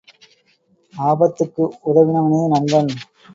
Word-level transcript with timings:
ஆபத்துக்கு 0.93 1.63
உதவினவனே 1.85 2.41
நண்பன். 2.47 2.91